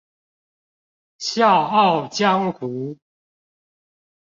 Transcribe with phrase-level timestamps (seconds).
[1.19, 2.97] 笑傲江湖